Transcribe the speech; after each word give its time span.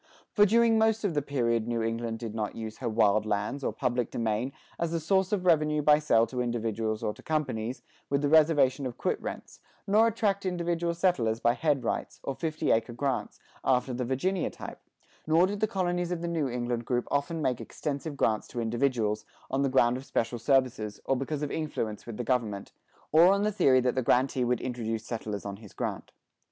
For 0.33 0.47
during 0.47 0.79
most 0.79 1.03
of 1.03 1.13
the 1.13 1.21
period 1.21 1.67
New 1.67 1.83
England 1.83 2.17
did 2.17 2.33
not 2.33 2.55
use 2.55 2.77
her 2.79 2.89
wild 2.89 3.23
lands, 3.27 3.63
or 3.63 3.71
public 3.71 4.09
domain, 4.09 4.51
as 4.79 4.91
a 4.93 4.99
source 4.99 5.31
of 5.31 5.45
revenue 5.45 5.83
by 5.83 5.99
sale 5.99 6.25
to 6.25 6.41
individuals 6.41 7.03
or 7.03 7.13
to 7.13 7.21
companies, 7.21 7.83
with 8.09 8.23
the 8.23 8.27
reservation 8.27 8.87
of 8.87 8.97
quit 8.97 9.21
rents; 9.21 9.59
nor 9.85 10.07
attract 10.07 10.43
individual 10.43 10.95
settlers 10.95 11.39
by 11.39 11.53
"head 11.53 11.83
rights," 11.83 12.19
or 12.23 12.33
fifty 12.33 12.71
acre 12.71 12.93
grants, 12.93 13.39
after 13.63 13.93
the 13.93 14.03
Virginia 14.03 14.49
type; 14.49 14.81
nor 15.27 15.45
did 15.45 15.59
the 15.59 15.67
colonies 15.67 16.11
of 16.11 16.21
the 16.23 16.27
New 16.27 16.49
England 16.49 16.83
group 16.83 17.07
often 17.11 17.39
make 17.39 17.61
extensive 17.61 18.17
grants 18.17 18.47
to 18.47 18.59
individuals, 18.59 19.23
on 19.51 19.61
the 19.61 19.69
ground 19.69 19.97
of 19.97 20.03
special 20.05 20.39
services, 20.39 20.99
or 21.05 21.15
because 21.15 21.43
of 21.43 21.51
influence 21.51 22.07
with 22.07 22.17
the 22.17 22.23
government, 22.23 22.71
or 23.11 23.27
on 23.31 23.43
the 23.43 23.51
theory 23.51 23.79
that 23.81 23.93
the 23.93 24.01
grantee 24.01 24.43
would 24.43 24.61
introduce 24.61 25.05
settlers 25.05 25.45
on 25.45 25.57
his 25.57 25.73
grant. 25.73 26.11